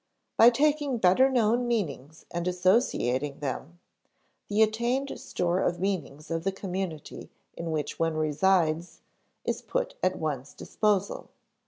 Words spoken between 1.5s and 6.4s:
meanings and associating them, the attained store of meanings